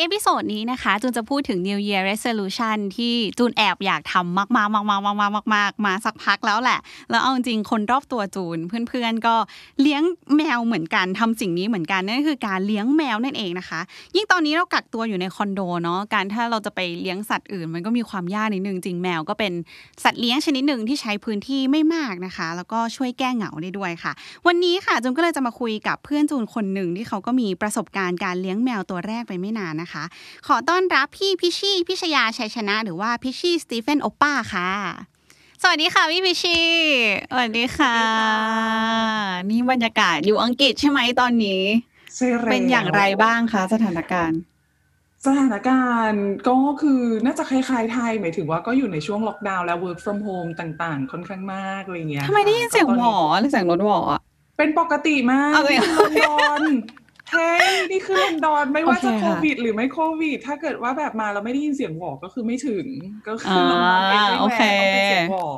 [0.00, 6.78] episode นี้นะคะ จูนจะพูดถึง New Year Resolution ที่จูนแอบอยากทำมากๆมากๆมากๆมากๆมากมาสักพักแล้วแหละ
[7.10, 9.34] แล้วเอาจริงคนรอบตัวจูนเพื่อนๆก็
[9.80, 10.02] เลี้ยง
[10.36, 13.80] แมวเหมือนกันทำสิ่งนี้เหมือนกันนั่นคือการเลี้ยงแมวนั่นเองนะคะ
[14.14, 19.52] ยิ่งตอนนี้เรากักตัวอยู่ในคอนโดเนาะการถ้าเราจะไปเลี้ยงสัตว์อื่น มันก็มีความยากนิดนึงจริงแมวก็เป็น
[20.04, 24.12] สัตว์เลี้ยงชนิดหนึ่งที่ใช้พื้นที่ไม่มากนะคะ แล้วก็ช่วยแก้เหงาได้ด้วยค่ะ
[24.46, 29.87] วันนี้ค่ะจูนก็เลยจะมาคุยกับเพื่อนจูนคนหนึ่งที่เขาก็มีประสบการณ์การเลี้ยงแมวตัวแรกไปไม่นานนะคะ
[30.46, 34.70] ขอต้อนรับพี่พิชชี่พิชยาชัยชนะ หรือว่าพิชชี่สตีเฟนโอป้าค่ะ
[35.62, 36.66] สวัสดีค่ะพี่พิชชี่
[37.30, 37.96] สวัสดีค่ะ
[39.50, 41.62] นี่บรรยากาศอยู่อังกฤษใช่ไหมตอนนี้
[42.14, 44.40] ใช่แล้วเป็นอย่างไรบ้างคะสถานการณ์
[45.26, 54.20] สถานการณ์ก็คือน่าจะคล้ายๆไทยหมายถึงว่าก็อยู่ในช่วงล็อกดาวน์แล้ว work from home ต่างๆ ค่อนข้างมากอะไรเงี้ยทำไมได้ยินเสียงตอนหวนี้อหรือเสียงรถหวออะ
[54.58, 56.62] เป็นปกติมากเอาเลยนี่คือลอนดอน
[57.34, 62.86] เฮ้ยนี่คือลอนดอนไม่ว่าจะโอเคโคค่ะวิด หรือไม่โควิด ถ้าเกิดว่าแบบมาเราไม่ได้ยินเสียงหวอก็คือไม่ถึง
[63.28, 65.48] ก็คืออ่าลอนดอนเองไม่โอแวเคต้องเป็นเสียงหวอ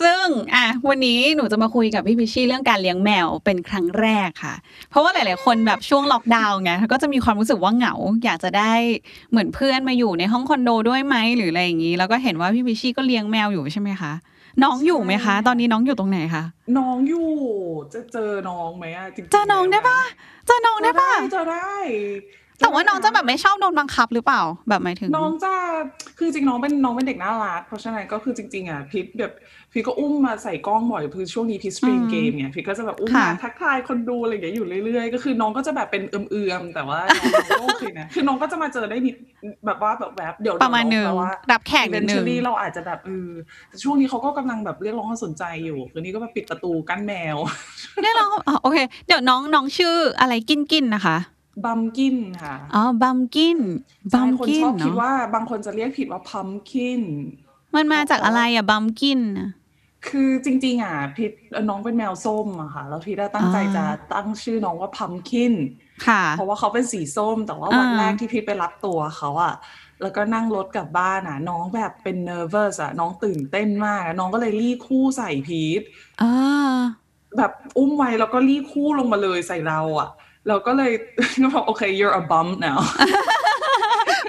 [0.00, 4.54] ซึ่งอะวันนี้หนูจะมาคุยกับพี่พิชชี่เรื่องการเลี้ยงแมวเป็นครั้งแรกค่ะ
[4.90, 8.72] เพราะว่าหลาย ๆ คนแบบช่วงล็อกดาวน์ไงก็จะมีความรู้สึกว่าเหงา อยากจะได้
[9.30, 14.12] เหมือนเพื่อนมาอยู่ในห้องคอนโดด้วยไหมหรืออะไรอย่างนี้ แล้วก็เห็นว่าพี่พิชชี่ก็เลี้ยงแมวอยู่ใช่ไหมคะ
[14.64, 16.44] น้องอยู่ไหมคะ ตอนนี้น้องอยู่ตรงไหนคะ
[16.78, 17.30] น้องอยู่
[17.94, 19.98] จะเจอน้องไหมอะจริงๆเจอน้องได้ปะ
[20.46, 21.74] เจอน้องได้ปะเจอได้
[22.60, 25.52] แต่ว่าน้องจะแบบไม่ชอบโดนบังคับหรือเปล่า แบบหมายถึง น้องจะ
[26.18, 29.32] คือจริงน้องเป็นน้องเป็นเด็กน่ารัก เพราะฉะนั้นก็คือจริง ๆอะพีทแบบ
[29.76, 39.16] พีทก็อุ้มมาใส่กล้องบ่อยคือช่วงนี้พีท stream อืมเกมเนี่ยพีทก็จะแบบอุ้มค่ะมาทักทายคนดูอะไรอย่างเงี้ยอยู่เรื่อยๆ ก็คือน้องก็จะแบบเป็นเอื่อมๆแต่ว่าน้องน้องก็โอเคนะคือน้องก็จะมาเจอได้นิด
[39.66, 43.30] แบบว่าแบบแบบเดี๋ยวประมาณหนึ่งแต่ว่ารับแขกนิดนึง eventually เราอาจจะแบบเออ
[43.68, 47.36] แต่ช่วงนี้เขาก็กำลังแบบเรียกร้องความสนใจอยู่คืนนี้ก็แบบปิดประตูกั้นแมว
[48.02, 51.18] เนี่ยเราอ๋อโอเค เดี๋ยวน้องน้องชื่ออะไรกินกินนะคะ
[51.64, 53.58] บัมกินค่ะ อ๋อ บัมกิน
[54.14, 57.02] บัใช่มคนกิชนอบคิดเนาะว่าบางคนจะเรียกผิดว่าพัมกิน
[57.74, 59.48] มันมาจากอะไรอะบัมกินอะ
[60.10, 61.32] คือจริง ๆ อะพิษ
[61.68, 63.84] น้องเป็นแมวส้มอะค่ะ แล้วพิษอะตั้งใจอ่าจะ
[64.14, 65.54] ตั้งชื่อน้องว่าพัมคิน
[66.06, 69.54] ค่ะ เพราะว่าเขาเป็นสีส้ม แต่ว่าวันอ่าแรกที่พิษไปรับตัวเขาอะ
[70.02, 75.82] แล้วก็นั่งรถกลับบ้านอะน้องแบบเป็น nervous อะน้องตื่นเต้นมากอะน้องก็เลยรีบคู่ใส่พีท
[76.22, 76.76] อ่า
[77.36, 80.10] แบบอุ้มไว้แล้วก็รีบคู่ลงมาเลยใส่เราอะ
[80.48, 80.92] เราก็เลย
[81.42, 82.78] ก็บอกโอเค you're a bum now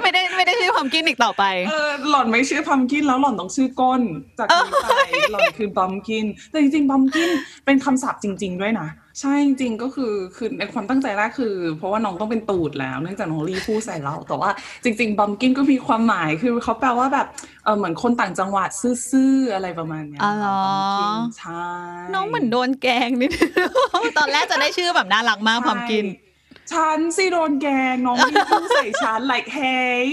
[0.08, 4.02] ไม่ได้ไม่ได้ชื่อพัมกินอีกต่อไป เออหล่อนไม่ชื่อพัมกินแล้วหล่อนต้องชื่อก้น
[4.38, 4.94] จากนี้ไป
[5.32, 7.30] หล่อนคือบัมกิน แต่จริงๆบัมกิน
[7.66, 8.88] เป็นคำศัพท์จริง ๆ ด้วยนะ
[9.22, 14.50] ใช่จริงๆก็คือคือในความตั้งใจแรกคือ เพราะว่าน้องต้องเป็นตูดแล้วเนื่องจากน้องรีพูดใส่เรา แต่ว่า
[14.84, 17.28] จริง ๆบัมกินก็มีความหมายคือเขาแปลว่าแบบ
[17.64, 18.70] เออเหมือนคนต่างจังหวัด
[19.10, 21.68] ซื่อๆอะไรประมาณเนี้ยอ๋อเหรอบัมกินใช่
[22.14, 23.72] น้องเหมือนโดนแกล้งนิดนึง
[24.18, 26.27] ตอนแรกจะได้ชื่อแบบน่ารักมากพัมกินใช่
[26.74, 30.04] ฉันสิโดนแกล้งน้องรีพูดใส่ฉัน like hey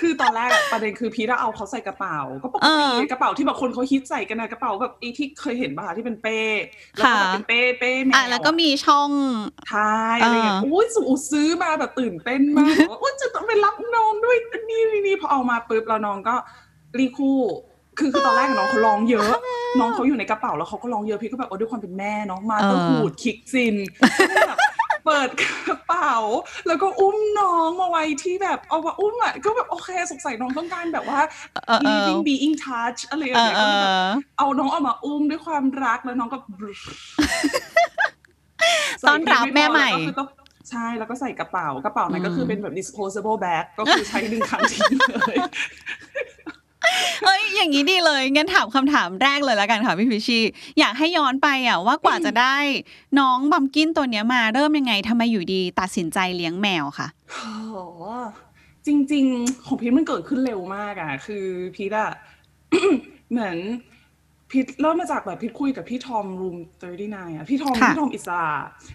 [0.00, 2.68] คือตอนแรกอะประเด็นคือพีทอะเอาเขาใส่กระเป๋า ก็ปกเอ
[3.00, 6.38] ติอกระเป๋าที่แบบคนเขาฮิตใส่กันนะกระเป๋าแบบไอ้ที่เคยเห็นป่ะที่เป็นเป้
[6.96, 9.10] แล้วก็แบบค่ะเป็นเป้เป้แมวอะแล้วก็มีช่อง
[9.70, 14.36] ใช่อะไรอย่างเงี้ยเอออุ้ยสูซื้อมาแบบตื่นเต้นมากว่าอุ้ยจะต้องไปรับน้องด้วย
[14.70, 16.34] นี่นี่นี่พอเอามาปุ๊บแล้วน้องก็
[16.98, 17.40] รีคู่
[17.98, 19.32] คือคือตอนแรกอะน้องเขาร้องเยอะ
[19.80, 23.76] น้องเขาอยู่ในกระเป๋าแล้วเขาก็ร้องเยอะพี่ก็แบบโอ้ด้วยความเป็นแม่น้องมาต้องเออหูดคิกซิน
[24.48, 24.58] แบบ
[25.04, 25.28] เปิด
[25.68, 26.14] กระเป๋า
[26.66, 31.20] แล้วก็อุ้มน้องมาไว้ที่แบบเอามาอุ้มอะก็แบบโอเคสงสัยน้องต้องการแบบว่า
[31.66, 36.38] เออเออ living being touch อะไรอย่าเองอเงี้ยเอก็เลยแบบอเอาน้องเอามาอุ้มด้วยความรักแล้วน้องก็
[39.08, 40.28] ต้อนรับแม่ใหม่ก็คือต้อง
[40.70, 45.36] ใช่แล้วก็ใส่กระเป๋ากระเป๋านั้นก็คือเป็นแบบ disposable bag ก็คือใช้ดึงครั้งทิ้งเลย
[45.91, 50.42] เอ้ยอย่างนี้ดีเลยงั้นถามคำถามแรกเลยแล้วกันค่ะพี่พิชชี่
[50.78, 52.56] อยากให้ย้อนไปอะว่ากว่าจะได้
[53.18, 57.74] น้องบัมกินตัวเนี้ยมาเริ่มยังไงทำไมอยู่ดีตัดสินใจเลี้ยงแมวค่ะโอ้โห
[58.86, 61.44] จริง ๆ ของพีทมันเกิดขึ้นเร็วมากอะ คือ
[61.74, 62.10] พีทอะ
[63.30, 63.56] เหมือน
[64.50, 66.56] พีทเริ่มมาจากแบบพีทคุยกับพี่ทอมรูม
[66.96, 68.44] 39อะพี่ทอมค่ะพี่ทอมอิสระ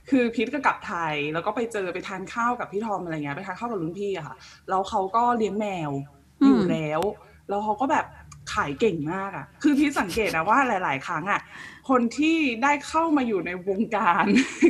[0.10, 4.36] คือพีทก็กลับไทย แล้วก็ไปเจอไปทานข้าวกับพี่ทอมอะไรเงี้ยไปทานข้าวกับรุ่นพี่อะค่ะ
[4.70, 5.92] แล้วเขาก็เลี้ยงแมว
[6.46, 7.02] อยู่แล้ว
[7.50, 8.06] แล้วเขาก็แบบ
[8.54, 11.42] ขายเก่งมากอะคือพี่สังเกตนะว่าหลาย ๆ ครั้งอะ
[11.90, 14.26] คนที่ได้เข้ามาอยู่ในวงการ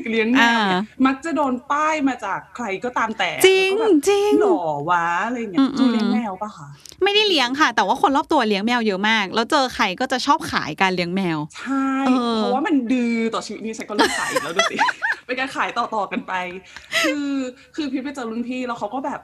[0.10, 6.68] เลี้ยงแมวเนี่ยอ่ามักจะโดนป้ายมาจากใครก็ตามแต่จริงแล้วก็แบบจริงหล่อวะอะไรเงี้อืยมจูเลี้ยงอืมแมวปะคะ
[7.04, 14.78] ไม่ได้เลี้ยงค่ะ แต่ว่าคนรอบตัวเลี้ยงแมวเยอะมาก แล้วเจอใครก็จะชอบขายการเลี้ยงแมว ใช่เออเพราะว่ามันดื้อต่อชีวิตนี่ฉันก็เลิกขายอีกแล้วดูสิ
[15.26, 16.34] เป็นการขายต่อๆกันไป
[17.04, 17.28] คือ
[17.76, 19.22] คือพีทไปเจอรุ่นพี่แล้วเขาก็แบบ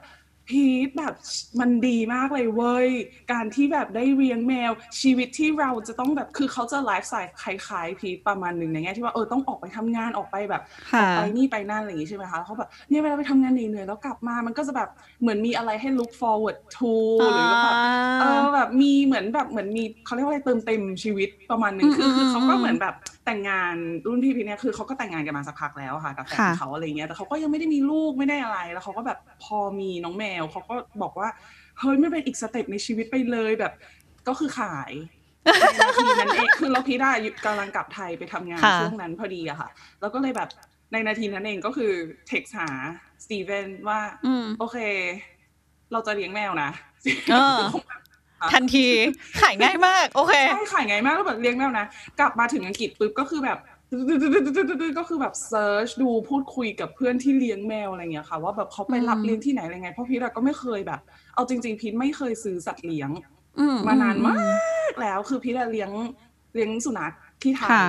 [0.48, 1.14] พีทแบบ
[1.60, 2.88] มันดีมากเลยเว้ย
[3.32, 10.62] การที่แบบได้เลี้ยงแมว ชีวิตที่เราจะต้องแบบคือเขาจะไลฟ์สไตล์คล้ายๆพีทประมาณหนึ่งในแง่ที่ว่าเออต้องออกไปทำงานออกไปแบบ
[10.92, 14.88] ค่ะไปนี่ไปนั่นอะไรอย่างงี้ใช่ไหมคะเขาแบบเนี่ยเวลาไปทำงานเหนื่อยๆแล้วกลับมามันก็จะแบบ
[15.20, 16.92] เหมือนมีอะไรให้ look forward to
[17.32, 17.76] หรือแบบ
[18.20, 22.94] เออแบบมีเหมือนแบบเหมือนมีเขาเรียกว่าอะไรเติมเต็มชีวิตประมาณหนึ่งอืมคือคืออืมเขาก็อืมเหมือนแบบ
[23.26, 23.74] แต่งงาน
[24.06, 31.28] รุ่นพี่พี่เนี่ยคือเขาก็แต่งงานกันมาสักพักแล้วค่ะกับแฟนค่ะเขาอะไรเงี้ยแต่เขาก็ยังไม่ได้มีลูกไม่ได้อะไร แล้วเขาก็แบบพอมีน้องแมวเขาก็บอกว่า
[31.78, 33.72] เฮ้ยไม่เป็นอีกสเต็ปในชีวิตไปเลยแบบ
[34.28, 34.92] ก็คือขาย
[35.72, 37.10] ในนาทีนั้นเองคือเราพีได้
[37.46, 39.68] กำลังกลับไทยไปทำงานค่ะช่วงนั้นพอดีอะค่ะ
[40.00, 40.48] แล้วก็เลยแบบ
[40.92, 41.92] ในนาทีนั้นเองก็คือ
[42.28, 42.68] เท็กซ์หา
[43.24, 44.76] สตีเวนว่าอืมโอเค
[45.92, 46.70] เราจะเลี้ยงแมวนะ
[47.32, 47.58] เออ
[48.52, 48.86] ทันที
[49.42, 51.86] ขายง่ายมาก โอเคใช่ขายง่ายมากแล้วแบบเลี้ยงแมวนะ
[52.18, 53.58] กลับมาถึงอังกฤษปุ๊บก็คือแบบ
[54.98, 61.00] ก็คือแบบ search ดูพูดคุยกับเพื่อนที่เลี้ยงแมวอะไรเงี้ยค่ะ ว่าแบบเขาไปรับอืมเลี้ยงที่ไหนอะไรไงเพราะพีทอะก็ไม่เคยแบบ
[61.34, 63.10] เอาจริง ๆ พีทไม่เคยซื้อสัตว์เลี้ยง
[63.58, 64.34] อืมานานมา
[64.90, 67.12] กแล้วคือพีทเลี้ยงเลี้ยงสุนัข
[67.42, 67.84] ที่ไทยค่ะ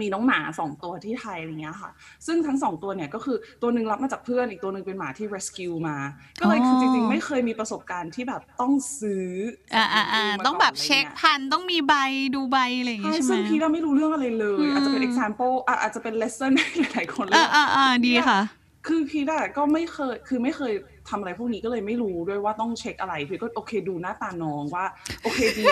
[0.00, 1.90] มีน้องหมาสองตัวที่ไทยอะไรเงี้ยค่ะ
[2.26, 5.96] ซึ่งทั้งสองตัวเนี่ยก็คือตัวหนึ่งรับมาจากเพื่อนอีกตัวหนึ่งเป็นหมาที่ rescue มา
[6.40, 9.26] ก็เลยคือจริงๆ ไม่เคยมีประสบการณ์ที่แบบต้องซื้อ
[9.74, 11.94] อ่าสัอ่าตว์เลี้ยงมาต้องแบบก่นเช็คอะไรงี้ยพันธุ์ต้องมีใบ
[12.34, 18.40] ดูใบอะไรอย่างงี้ใช่ใช่ไหมซึ่งพี่เราไม่รู้เรื่องอะไรเลยอืมอาจจะเป็น example อะอาจจะเป็น lesson ให้หลายๆคนเลอ่ายอ่าอ่าดีค่ะ
[18.86, 20.72] คือพีดอะก็ไม่เคยคือไม่เคย
[21.08, 24.84] ทำอะไรพวกนี้ก็เลยไม่รู้ด้วยว่าต้องเช็คอะไรพีก็โอเคดูหน้าตาน้องว่า
[25.22, 25.68] โอเคดี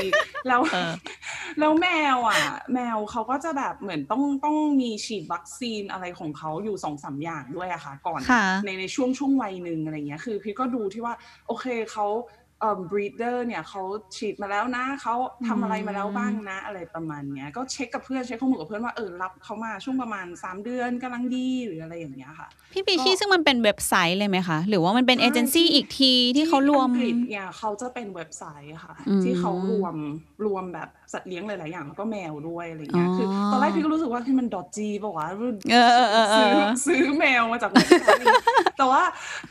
[0.48, 0.92] แล้วเออ
[1.58, 1.86] แล้วแม
[2.16, 2.42] วอะ
[2.74, 11.14] แมวเขาก็จะแบบเหมือนต้องต้องมีฉีดวัคซีนอะไรของเขาอยู่สองสามอย่างด้วยอะค่ะ ก่อนค่ะในในช่วงช่วงวัยหนึ่งอะไรเงี้ยคือ พี่ก็ดูที่ว่า
[11.46, 12.06] โอเคเขา
[12.60, 13.82] เอ่อ breeder เนี่ยเขา
[14.16, 15.14] ฉีดมาแล้วนะเขา
[15.46, 29.96] ทำอะไรมาแล้วบ้างนะอะไรประมาณเนี้ยก็เช็คกับเพื่อนเช็คข้อมูลกับเพื่อนว่าเออรับเขามาช่วงประมาณสามเดือนกำลังดีหรืออะไรอย่างเงี้ยค่ะ พี่ปีชี่ซึ่งมันเป็นเว็บไซต์เลยไหมคะ หรือว่ามันเป็นใช่ เอเจนซี่ที่อีกทีที่เขารวมที่อังกฤษเนี่ยเขาจะเป็นเว็บไซต์ค่ะ อืม ที่เขารวม
[30.46, 35.26] รวมแบบสัตว์เลี้ยงหลาย ๆ อย่างแล้วก็แมวด้วยอะไรเงี้ยอ๋อคือตอนแรกพี่ก็รู้สึกว่าที่มันดอทจีป่าวะ
[35.70, 38.34] เออเออเออเอซื้ออซื้อแมวมาจากเว็บไซต์นี้
[38.78, 39.02] แต่ว่า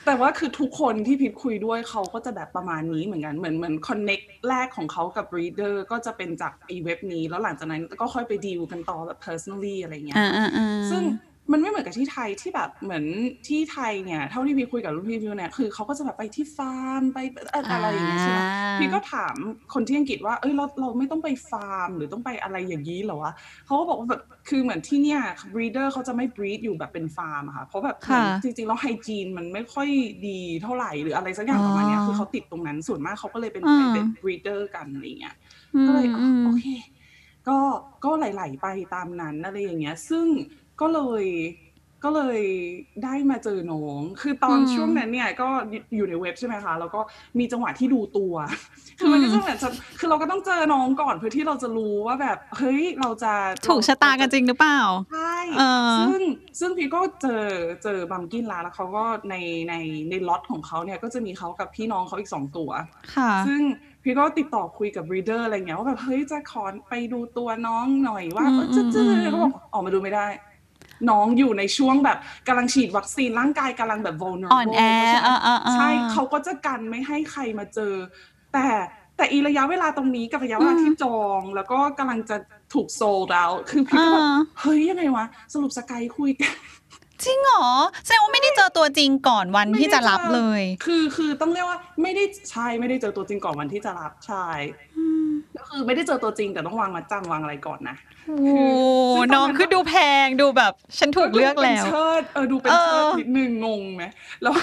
[0.05, 4.19] แต่ว่าคือทุกคนที่พิดคุยด้วยเขาก็จะแบบประมาณนี้เหมือนกันเหมือนเหมือนคอนเน็ก
[4.49, 11.03] แรกของเขากับ reader ก็จะเป็นจากไอเว็บนี้ แล้วหลังจากนั้นก็ค่อยไปดีลกันต่อแบบ personally อะไรเงี้ยอ่าอ่าอ่าซึ่ง
[11.55, 13.03] มันไม่เหมือนกับที่ไทยที่แบบเหมือน
[13.47, 17.19] ที่ไทยเนี่ยเท่าที่พี่คุยกับรุ่นพี่พี่เนี่ยคือเขาก็จะแบบไปที่ฟาร์มไป
[17.51, 18.45] เอ่ออะไรอย่างเงี้ยใช่ไหมอ่า
[18.77, 19.35] พี่ก็ถาม
[19.73, 23.33] คนที่อังกฤษว่าเอ้ยเราเราไม่ต้องไปฟาร์ม หรือต้องไปอะไรอย่างนี้เหรอวะ
[23.65, 25.19] เขาก็บอกว่าแบบคือเหมือนที่เนี่ย
[25.53, 29.87] breeder เขาจะไม่ breed อยู่แบบเป็นฟาร์มอะค่ะ เพราะแบบเหมือนค่ะจริงๆแล้วไฮจีนมันไม่ค่อย
[30.27, 35.35] ดีเท่าไหร่หรืออะไรสักอย่างประมาณเนี้ยอ๋อคือเขาติดตรงนั้นส่วนมากเขาก็เลยเป็นอืม private breeder กันอะไรอย่างเงี้ย
[35.75, 36.65] อืก็มเลยอ๋ออืมโอเค
[37.47, 37.57] ก็
[38.05, 40.25] ก็ไหลๆไปตามนั้นอะไรอย่างเงี้ย ซึ่ง
[40.81, 41.25] ก็เลย
[42.03, 42.41] ก็เลย
[43.03, 45.47] ได้มาเจอน้อง คือตอนอืม ช่วงนั้นเนี่ยก็
[45.95, 47.01] อยู่ในเว็บใช่ไหมคะ แล้วก็
[47.39, 48.33] มีจังหวะที่ดูตัว
[48.99, 49.69] คือมันก็จะเหมือนจะ
[49.99, 53.33] คือเราก็ต้องเจอน้องก่อนเพื่อที่เราจะรู้ว่าแบบ เฮ้ย เราจะ
[53.67, 54.79] ถูกชะตากันจริงหรือเปล่า
[55.13, 56.21] ใช่ เออ ซึ่ง
[56.59, 57.43] ซึ่งพี่ก็เจอ
[57.83, 59.35] เจอบัมกินลาแล้วเขาก็ใน
[59.69, 59.73] ใน
[60.09, 62.69] ในล็อตของเขาเนี่ยก็จะมีเขากับพี่น้องเขาอีกสองตัว
[63.15, 63.61] ค่ะ ซึ่ง
[64.03, 70.27] พี่ก็ติดต่อคุยกับ reader อะไรเงี้ยว่าแบบเฮ้ยจะขอไปดูตัวน้องหน่อยว่าอืมเออจะจะอืม เขาบอกออกมาดูไม่ได้
[71.09, 77.93] น้องอยู่ในช่วงแบบกำลังฉีดวัคซีนร่างกายกำลังแบบ vulnerable อ่อนแอเพราะฉะอ่านั้นอ่าอ่าใช่เขาก็จะกันไม่ให้ใครมาเจอ
[78.53, 78.67] แต่
[79.17, 82.37] แต่อีระยะเวลาตรงนี้กับระยะเวลาอืมที่จองแล้วก็กำลังจะ
[82.73, 86.53] ถูก sold out คือพี่ก็แบบอ่าเฮ้ยยังไงวะ สรุปสกายคุยกัน
[87.23, 87.67] จริงเหรอ
[88.05, 95.04] แสดงว่าไม่ได้เจอตัวจริงก่อนวันที่จะรับเลย คือคือต้องเรียกว่าไม่ได้ใช่ไม่ได้เจอตัวจริงก่อนวันที่จะรับใช่ก็
[95.67, 97.95] คือไม่ได้เจอตัวจริงแต่ต้องวางมาจำวางอะไรก่อนนะ
[98.27, 98.39] โอ้
[99.35, 99.95] น้องคือดูแพ
[100.25, 104.03] งดูแบบ ฉันถูกเลือกแล้วดูเป็นเชิดเออดูเป็นเออเชิดนิดนึงงงไหม
[104.41, 104.53] แล้ว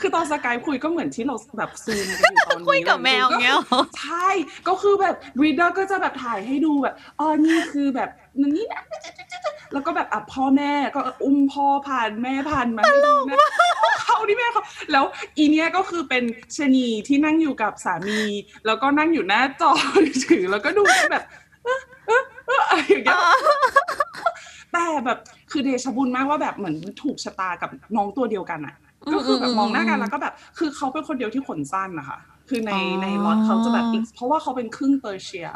[0.00, 4.28] คือตอนสกายคุยก็เหมือนที่เราแบบซูมกันอยู่ตอนนี้คุยกับแมวเงี้ยเหรอใช่
[4.68, 8.82] ก็คือแบบรีเดอร์ก็จะแบบถ่ายให้ดูแบบอ๋อนี่คือแบบ นี่นะ
[9.72, 13.38] แล้วก็แบบอะพ่อแม่ก็อุ้มพ่อผ่านแม่ผ่านมาให้ดูนะ
[14.02, 14.62] เขานี่แม่เขา
[14.92, 15.04] แล้ว
[15.38, 16.24] อีเนี้ยก็คือเป็น
[16.56, 18.20] ชะนีที่นั่งอยู่กับสามี
[18.66, 19.72] แล้วก็นั่งอยู่หน้าจอ
[20.26, 21.24] ถือแล้วก็ดูแบบ
[21.64, 23.18] เอะเอะเอะอะไรอย่างเงี้ย
[24.72, 25.18] แต่แบบ
[25.50, 28.74] คือเดชะบุญมากว่าแบบเหมือนถูกชะตากับน้องตัวเดียวกันอะ
[29.06, 35.48] อืมก็คือแบบมองหน้ากันอืมแล้วก็แบบ คือเขาเป็นคนเดียวที่ขนสั้นนะคะคือในอ๋อในล็อตเขาจะแบบอีกเพราะว่าเขาเป็นครึ่งเปอร์เซีย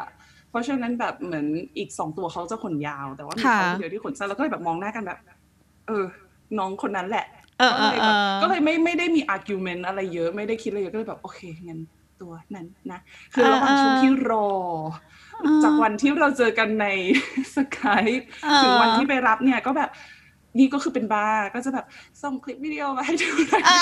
[0.51, 1.45] เพราะฉะนั้นแบบเหมือน
[1.77, 5.19] อีกสองตัวเขาจะขนยาว แต่ว่ามีค่ะเขาเดียวที่ขนสั้นแล้วก็เลยแบบมองหน้ากันแบบ
[5.87, 6.05] เออ
[6.59, 7.25] น้องคนนั้นแหละ
[7.59, 11.79] เออก็เลยแบบเออเออก็เลยไม่ไม่ได้มี argument อะไรเยอะไม่ได้คิดอะไรเยอะก็เลยแบบโอเคงั้น
[12.21, 12.99] ตัวนั้นนะ
[13.33, 14.47] คือระหว่างช่วงที่รอ
[15.63, 16.87] จากวันที่เราเจอกันใน
[17.55, 18.05] สกาย
[18.43, 19.89] เออถึงวันที่ไปรับเนี่ยก็แบบ
[20.57, 21.85] นี่ก็คือเป็นบ้าก็จะแบบ
[22.21, 23.81] ส่งคลิปวิดีโอมาให้ดูหน่อยอ่า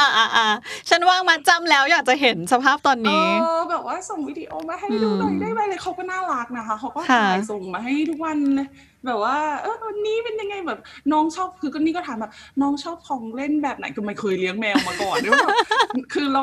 [0.00, 0.46] อ่าอ่าอ่า
[0.88, 3.26] ฉันว่างมาจำแล้วอยากจะเห็นสภาพตอนเอนี้
[3.56, 8.68] อแบบว่าส่งวิดีโอมาให้ดูหน่อยได้ไหมเลยเขาก็น่ารักนะคะเขาก็ค่ะถ่ายส่งมาให้ทุกวันเลย
[9.06, 10.80] แบบว่าเออวันนี้เป็นยังไงแบบ
[11.12, 15.50] น้องชอบคือก็นี่ก็ถามแบบน้องชอบของเล่นแบบไหนก็ไม่เคยเลี้ยงแมวมาก่อนด้วยแบบ
[16.14, 16.42] คือเรา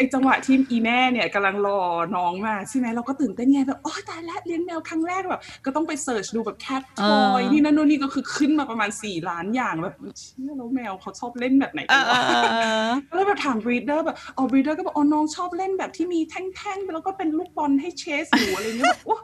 [0.00, 1.80] ไอจังหวะที่อีแม่เนี่ยกำลังรอ
[2.16, 12.34] น้องมาใช่ไหมเราก็ตื่นเต้นไงแบบโอ้ตายแล้วเลี้ยงแมวครั้งแรกแบบก็ต้องไป search ดูแบบ cat toy นี่นั่นนู่นนี่ก็คือขึ้นมาประมาณสี่ล้านอย่างแบบเชื่อแล้วแมวเขาชอบเล่นแบบไหนเอกันอเอวะอเอ
[12.88, 19.16] อก็เลยแบบถาม breeder แบบอ๋อ breeder ก็บอกอ๋อน้องชอบเล่นแบบที่มีแท่งๆแล้วก็เป็นลูกบอลให้ chase อยู่อะไรเงี้ยแบบโอ้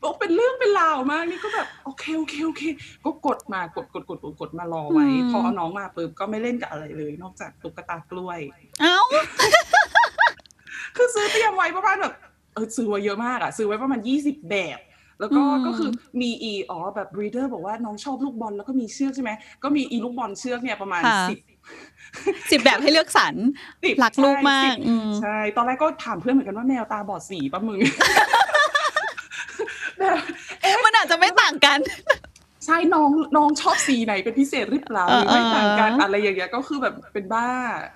[0.00, 2.62] โอ้เป็นเรื่องเป็นราวมากนี่ก็แบบโอเคโอเคโอเค
[3.04, 8.40] ก็กดมากดกดกดกดกดมารอไว้อืมพอเอาน้องมาปุ๊บก็ไม่เล่นกับอะไรเลย นอกจากตุ๊กตากล้วย
[8.80, 8.98] เอ้า
[10.96, 12.14] คือซื้อเตรียมไว้ประมาณแบบ
[12.54, 14.78] เออซื้อไว้เยอะมากอะซื้อไว้ประมาณยี่สิบแบบ
[15.20, 15.90] แล้วก็อืมก็คือ
[16.20, 19.30] มีอีอ๋อแบบ breeder บอกว่าน้องชอบลูกบอลแล้วก็มีเชือกใช่ไหม
[19.62, 21.38] ก็มีอีลูกบอลเชือกเนี่ยประมาณสิบ
[22.50, 23.34] สิบแบบให้เลือกสรร
[23.84, 27.78] สิบรักลูกมากใช่สิบอืมใช่ตอนแรกก็ถามเพื่อนเหมือนกันว่าแมวตาบอดสีป่ะมึง
[29.98, 30.16] แบบ
[30.84, 31.78] มันอาจจะไม่ต่างกัน
[32.68, 37.48] ใช่น้องน้องชอบสีไหนเป็นพิเศษหรือเปล่าหรือไม่เออต่างกันเออออะไรอย่างเงี้ยก็คือแบบเป็นบ้า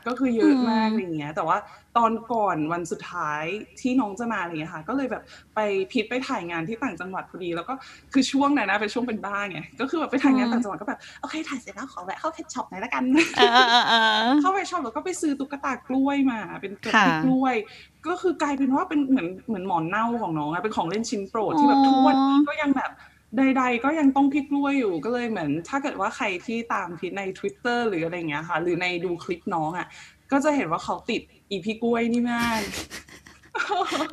[0.07, 1.59] ก็คือเยอะมากอืมอะไรอย่างเงี้ย แต่ว่า
[1.97, 3.45] ตอนก่อนวันสุดท้าย
[3.81, 5.23] ที่น้องจะมาอะไรอย่างเงี้ยค่ะก็เลยแบบ
[5.55, 5.61] ไป
[5.93, 7.75] พิดไปถ่ายงานที่ต่างจังหวัดพอดี แล้วก็
[8.13, 13.05] คือช่วงนั้นนะเป็นช่วงเป็นบ้าไงก็คือแบบไปถ่ายงานต่างจังหวัดก็แบบโอเคถ่ายเสร็จแล้วขอแวะเข้าเพชช็อปหน่อยละกัน
[13.37, 17.55] เออเออเออเออเข้าไปชอบแล้วก็ไปซื้อตุ๊กตากล้วยมา เป็นกระค่ะติกกล้วย
[18.07, 22.91] ก็คือกลายเป็นว่าเป็นเหมือนเหมือนหมอนเน่าของน้องอะเป็นของเล่นชิ้นโปรดที่แบบทุกวันนี้ก็ยังแบบ
[23.37, 29.87] ใด ๆ ก็ยังต้องพี่กล้วยอยู่ก็เลยเหมือน ถ้าเกิดว่าใครที่ตามพีทใน Twitter หรืออะไรอย่างเงี้ยค่ะ หรือในดูคลิปน้องอะ
[30.33, 32.61] ก็จะเห็นว่าเขาติดอีพี่กล้วยนี่มาก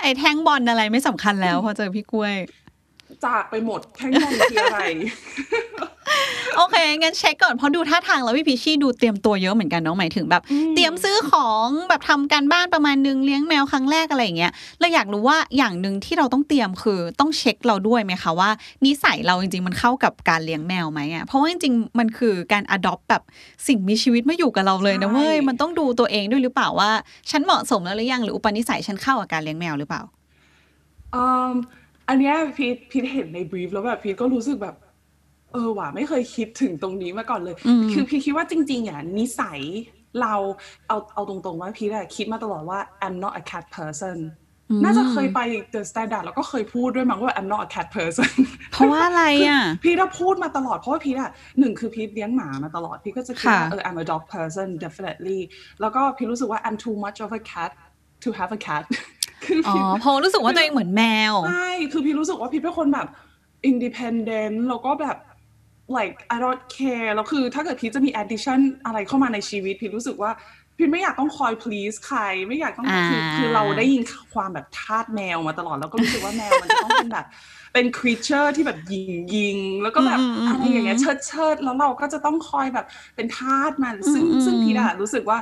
[0.02, 2.36] ไอ้แท่งบอลอะไรไม่สำคัญแล้วพอเจอพี่กล้วย
[3.26, 4.82] จากไปหมดแท่งมองคืออะไร
[6.62, 18.50] โอเคงั้นเช็คก่อนเพราะดูท่าทางแล้วพี่พิชชี่ดูเตรียมตัวเยอะเหมือนกันเน้องหมายถึงแบบอืมเตรียมซื้อของแบบทำการบ้านประมาณนึงเลี้ยงแมวครั้งแรกอะไรอย่างเงี้ยเราอยากรู้ว่าอย่างหนึ่งที่เราต้องเตรียมคือต้องเช็คเราด้วยไหมคะว่า
[18.86, 23.24] นิสัยเราจริง ๆ มันเข้ากับการเลี้ยงแมวไหมอะเพราะว่าจริงๆมันคือการ adopt แบบ
[23.68, 26.92] สิ่งมีชีวิตมาอยู่กับเราเลยนะเว้ยมันต้องดูตัวเองด้วยหรือเปล่าว่า
[27.30, 30.02] ฉันเหมาะสมแล้วหรือยังหรืออุปนิสัยฉันเข้ากับการเลี้ยงแมวหรือเปล่า
[31.16, 31.52] อืม
[32.08, 34.76] อันเนี้ยพีทพีทเห็นใน brief แล้วแบบพีทก็รู้สึกแบบ
[35.54, 39.60] เออว่ะไม่เคยคิดถึงตรงนี้มาก่อนเลยอืมคือพีทคิดว่าจริง ๆ อะนิสัย
[40.22, 40.34] เรา
[40.88, 44.18] เอาเอาตรงๆว่าพีทอะคิดมาตลอดว่า I'm not a cat person
[44.84, 45.40] น่าจะเคยไป
[45.74, 48.30] The Standard แล้วก็เคยพูดด้วยมั้งว่า I'm not a cat person
[48.72, 55.40] เพราะว่าอะไรอะ พีทอะพูดมาตลอดเพราะว่าพีทอะหนึ่งคือพีทเลี้ยงหมามาตลอด พีทก็จะคิดว่าค่ะเออ I'm a dog person definitely
[55.82, 57.72] แล้วก็พีทรู้สึกว่า I'm too much of a cat
[58.24, 58.84] to have a cat
[59.46, 63.08] คืออ๋อพีทเพราะรู้สึกว่าตัวเองเหมือนแมว ใช่ คือพี่รู้สึกว่าพี่เป็นคนแบบ
[63.72, 65.18] independent แล้วก็แบบ
[65.98, 70.32] like I don't care แล้วคือถ้าเกิดพี่จะมี addition อะไรเข้ามาในชีวิต พี่รู้สึกว่า
[70.78, 74.02] พี่ไม่อยากต้องคอย please ใคร ไม่อยากต้องอ่าคือคือเราได้ยิน
[74.34, 77.26] ความแบบทาสแมวมาตลอด แล้วก็รู้สึกว่าแมวมันจะต้องเป็นแบบ
[77.74, 85.38] เป็น creature ที่แบบยิงยิงๆแล้วก็แบบอืมอืมอะไรอย่างเงี้ยอืมเชิดเชิดแล้วเราก็จะต้องคอยแบบเป็นทาสมัน ซึ่งอืมซึ่งอืมพี่อะรู้สึกว่า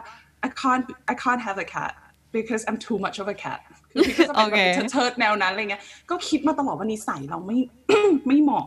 [0.47, 1.93] I can't I can't have a cat
[2.35, 3.59] because I'm too much of a cat
[3.91, 4.59] คือพี่ก็จะเป็นแบบโอเค
[4.91, 7.57] เชิดๆแนวนั้นอะไรเงี้ย ก็คิดมาตลอดว่านิสัยเราไม่
[8.27, 8.65] ไม่เหมาะ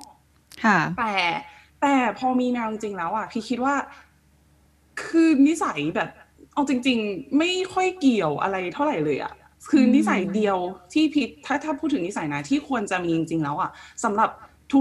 [0.65, 1.13] ค่ะแต่
[1.83, 3.75] แต่พอมีแมวจริงๆแล้วอะพี่คิดว่า
[5.03, 6.09] คือนิสัยแบบ
[6.55, 9.33] เอาจริง ๆ ไม่ค่อยเกี่ยวอะไรเท่าไหร่เลยอะ
[9.71, 10.59] คือนิสัยเดียว
[10.93, 13.71] ที่พี่ถ้าถ้าพูดถึงนิสัยนะที่ควรจะมีจริงๆแล้วอะ
[14.05, 14.31] สำหรับ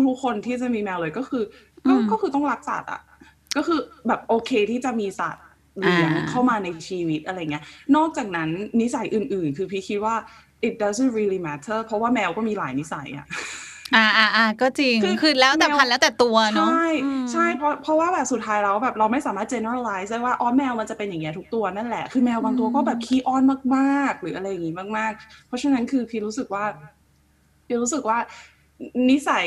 [0.07, 1.43] ทุกๆคนที่จะมีแมวเลยก็คือ
[1.87, 3.01] ก็อืมก็คือต้องรักสัตว์อะ
[3.55, 5.43] ก็คือแบบโอเคที่จะมีสัตว์
[5.81, 7.63] เลี้ยงอ่าเข้ามาในชีวิตอะไรเงี้ย
[7.95, 8.49] นอกจากนั้น
[8.81, 10.15] นิสัยอื่นๆ คือพี่คิดว่า
[10.67, 13.27] it doesn't really matter เพราะว่าแมวก็มีหลายนิสัยอะ
[13.95, 23.43] อ่าอ่าอ่าก็จริงคือคือแล้วแต่แมวพันธุ์แล้วแต่ตัวเนาะใช่อืมใช่เพราะเพราะว่าแบบสุดท้ายแล้วแบบเราไม่สามารถ generalize ได้ว่าอ๋อแมวมันจะเป็นอย่างเงี้ยทุกตัวนั่นแหละคือแมวบางตัวก็แบบขี้อ้อน
[23.75, 26.63] มากๆ หรืออะไรอย่างงี้มากๆ เพราะฉะนั้นคือพี่รู้สึกว่า
[27.65, 28.19] พี่รู้สึกว่า
[29.09, 29.45] นิสัย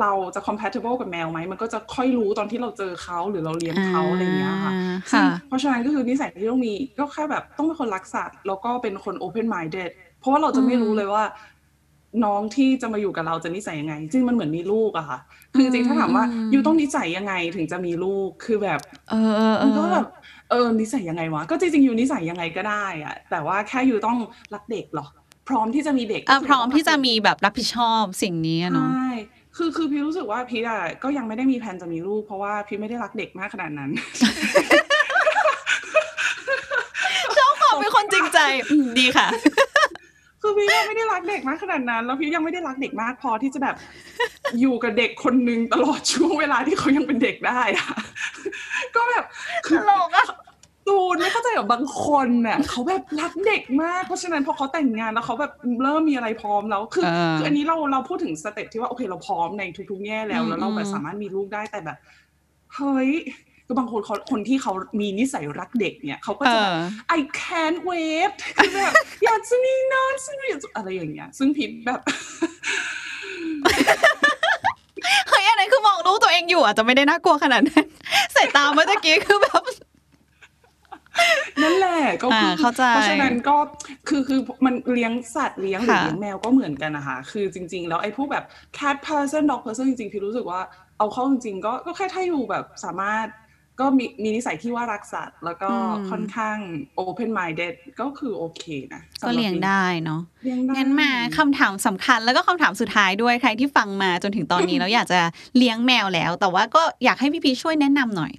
[0.00, 4.72] เราจะ compatible กับแมวไหม มันก็จะค่อยรู้ตอนที่เราเจอเขาหรือเราเลี้ยงเขาอะไรอย่างเงี้ยค่ะ
[5.12, 9.90] ซึ่งค่ะเพราะฉะนั้นก็คือนิสัยที่ต้องมีก็แค่แบบต้องเป็นคนรักสัตว์แล้วก็เป็นคน open minded
[10.20, 11.24] เพราะว่าเราจะไม่รู้เลยว่า
[12.24, 15.18] น้องที่จะมาอยู่กับเราจะนิสัยยังไงจริงมันเหมือนมีลูกอะค่ะ
[15.54, 20.06] คือจริงๆถ้าถามว่าอืมยูต้องนิสัยยังไงถึงจะมีลูกคือแบบเออเออเอมันอก็แบบ
[20.50, 24.18] เออนิสัยยังไงวะก็จริงๆยูนิสัยยังไงก็ได้อะแต่ว่าแค่ยูต้อง
[24.54, 25.06] รักเด็กเหรอ
[25.48, 29.10] พร้อมที่จะมีเด็กอะพร้อมที่จะมีแบบรับผิดชอบสิ่งนี้อะเนาะใช่
[29.56, 33.90] คือคือพี่รู้สึกว่าพี่อะก็ยังไม่ได้มีแผนจะมีลูก เพราะว่าพี่ไม่ได้รักเด็กมากขนาดนั้น
[37.36, 38.38] ชอบความเป็นคนจริงใจ
[38.70, 39.28] อืมดีค่ะ
[40.42, 43.76] คือพี่ยังไม่ได้รักเด็กมากขนาดนั้น แล้วพี่ยังไม่ได้รักเด็กมากพอที่จะแบบ
[44.60, 47.88] อยู่กับเด็กคนหนึ่งตลอดช่วงเวลาที่เขายังเป็นเด็กได้อะ
[48.94, 49.24] ก็แบบ
[49.66, 50.26] คือตลกอะ
[50.88, 55.52] ตูนไม่เข้าใจกับบางคนน่ะเขาแบบรักเด็กมากเพราะฉะนั้นพอเขาแต่งงานแล้วเขาแบบ
[55.82, 61.98] เริ่มมีอะไรพร้อมแล้วคือเออคืออันนี้เราเราพูดถึงสเต็ปที่ว่าโอเคเราพร้อมในทุกๆแง่แล้วแล้วเราแบบอืมสามารถมีลูกได้แต่แบบ
[62.76, 63.10] เฮ้ย
[63.70, 66.72] ก็บางคนเขาคนที่เขามีนิสัยรักเด็กเนี่ยเขาก็เอจะแบบ
[67.10, 68.92] อ I can't wait คือแบบ
[69.24, 72.00] อยากจะมีน้องซึ่งอยากจะอะไรอย่างเงี้ย ซึ่งพิมแบบ
[75.28, 77.86] เฮ้ยอันนั้นคือมองลูกตัวเองอยู่อาจจะไม่ได้น่ากลัวขนาดนั้น
[78.34, 79.62] สายตาเมื่อตะกี้คือแบบ
[81.62, 83.56] นั่นแหละก็คืออ่าเข้าใจเพราะฉะนั้นก็
[84.08, 88.44] คือคือมันเลี้ยงสัตว์เลี้ยงหรือค่ะเลี้ยงแมวก็เหมือนกันนะคะ คือจริง ๆ แล้วไอ้พวกแบบ
[88.78, 90.60] cat person dog person จริงๆพี่รู้สึกว่า
[90.98, 93.26] เอาเข้าจริงๆก็ก็แค่ถ้าอยู่แบบสามารถ
[93.80, 95.70] ก็มีมีนิสัยที่ว่ารักสัตว์แล้วก็
[96.10, 96.56] ค่อนข้าง
[97.06, 105.20] open minded ก็คือโอเคนะสำหก็รับเลี้ยงได้เนาะเลี้ยงได้งั้นมาคำถามสำคัญแล้วก็คำถามสุดท้ายด้วยใครที่ฟังมาจนถึงตอนนี้แล้วอยากจะ
[105.56, 108.32] เลี้ยงแมวแล้ว แต่ว่าก็อยากให้พี่พีชช่วยแนะนำหน่อย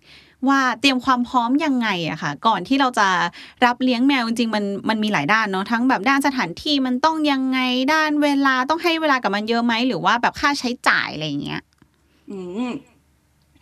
[0.50, 3.08] ว่าเตรียมความพร้อมยังไงอะค่ะ ก่อนที่เราจะ
[3.66, 7.60] รับเลี้ยงแมวจริงๆมันมันมีหลายด้านเนาะทั้งแบบด้านสถานที่มันต้องยังไง
[7.94, 11.62] ด้านเวลาต้องให้เวลากับมันเยอะไหมหรือว่าแบบค่าใช้จ่ายอะไรอย่างเงี้ย
[12.32, 12.72] อืม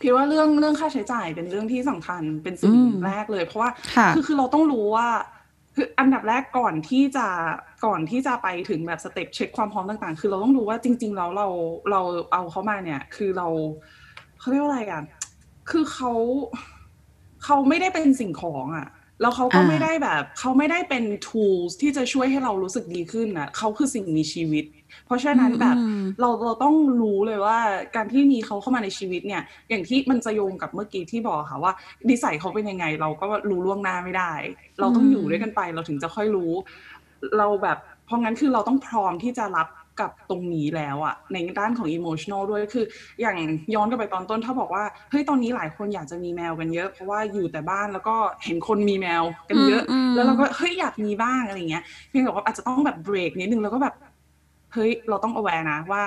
[0.00, 5.08] พี่ว่าเรื่องเรื่องค่าใช้จ่ายเป็นเรื่องที่สำคัญเป็นสิ่งอืมแรกเลย เพราะว่าค่ะคือคือเราต้องรู้ว่า
[5.74, 7.26] คืออันดับแรกก่อนที่จะ
[7.86, 11.48] ก่อนที่จะไปถึงแบบสเต็ปเช็คความพร้อมต่างๆ คือเราต้องรู้ว่าจริง ๆ แล้วเรา
[11.90, 12.00] เรา
[12.32, 13.48] เอาเขามาเนี่ย คือเรา
[14.38, 15.02] เขาเรียกว่าอะไรอะ
[15.70, 16.12] คือเขา
[17.44, 18.86] เขาไม่ได้เป็นสิ่งของอะ
[19.20, 24.64] แล้วเขาก็อ่าไม่ได้แบบเขาไม่ได้เป็น tools ที่จะช่วยให้เรารู้สึกดีขึ้นอะเขาคือสิ่งมีชีวิต
[25.06, 27.58] เพราะฉะนั้นแบบอืมเราเราต้องรู้เลยว่า
[27.96, 31.72] การที่มีเขาเข้ามาในชีวิตเนี่ย อย่างที่มันจะโยงกับเมื่อกี้ที่บอกค่ะว่า
[32.10, 34.32] นิสัยเขาเป็นยังไง เราก็รู้ล่วงหน้าไม่ได้
[34.80, 36.52] เราต้องอืมอยู่ด้วยกันไป เราถึงจะค่อยรู้
[37.38, 39.68] เราแบบเพราะงั้นคือเราต้องพร้อมที่จะรับ
[40.00, 42.84] กับตรงนี้แล้วอะในด้านของ emotional ด้วยคือ
[43.20, 43.36] อย่าง
[43.74, 56.04] ย้อนกลับไปตอนต้นถ้าบอกว่าเฮ้ยตอนนี้หลายคนอยากจะมีแมวกันเยอะ เพราะว่าอยู่แต่บ้านแล้วก็เห็นคนมีแมวกันเยอะอืมอืมแล้วเราก็เฮ้ยอยากมีบ้างอะไรเงี้ยเพียงแต่ว่าอาจจะต้องแบบเบรกนิดนึงแล้วก็แบบเฮ้ยเราต้อง aware นะว่า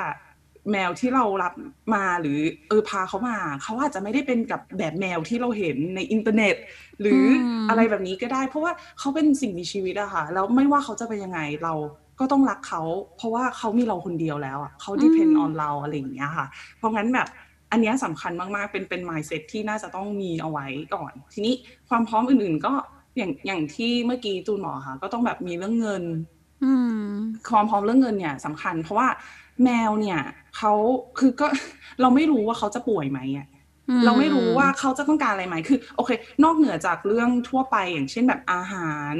[0.72, 1.54] แมวที่เรารับ
[1.96, 6.56] มาหรือเออพาเขามา เขาอาจจะไม่ได้เป็นกับแบบแมวที่เราเห็นในอินเทอร์เน็ต
[7.02, 11.74] หรืออมอะไรแบบนี้ก็ได้ เพราะว่าเขาเป็นสิ่งมีชีวิตอะค่ะแล้วไม่ว่าเขาจะเป็นยังไงเรา
[12.20, 12.82] ก็ต้องรักเขา
[13.18, 16.46] เพราะว่าเขามีเราคนเดียวแล้วอะเขา depend on เราอะไรอย่างเงี้ยค่ะ
[16.78, 17.28] เพราะงั้นแบบ
[17.72, 21.54] อันเนี้ยสำคัญมากๆ เป็นเป็น mindset ที่น่าจะต้องมีเอาไว้ก่อน ทีนี้
[21.90, 22.74] ความพร้อมอื่นๆก็
[23.18, 26.04] อย่างอย่างที่เมื่อกี้จูนบอกค่ะ ก็ต้องแบบมีเรื่องเงิน
[26.64, 26.72] อื
[27.04, 27.06] ม
[27.50, 29.08] ความพร้อมเรื่องเงินเนี่ยสำคัญ เพราะว่า
[29.64, 30.20] แมวเนี่ย
[30.58, 30.74] เขา
[31.20, 31.48] คือก็
[32.02, 33.48] เราไม่รู้ว่าเขาจะป่วยไหมอะ
[34.06, 36.12] เราไม่รู้ว่าเขาจะต้องการอะไรไหม คือ โอเค
[36.44, 39.14] นอกเหนือจากเรื่องทั่วไปอย่างเช่นแบบอาหาร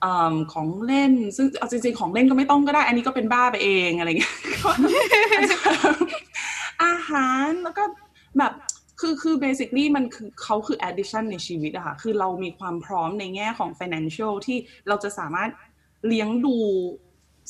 [0.00, 4.34] เอิ่มของเล่น ซึ่งเอาจริงๆของเล่นก็ไม่ต้องก็ได้ อันนี้ก็เป็นบ้าไปเองอะไรเงี้ย
[6.84, 7.84] อาหารแล้วก็
[8.38, 8.52] แบบ
[9.00, 15.50] คือคือ basically มันคือเขาคือ addition ในชีวิตอะค่ะ คือเรามีความพร้อมในแง่ของ financial ที่เราจะสามารถ
[16.06, 16.54] เลี้ยงดู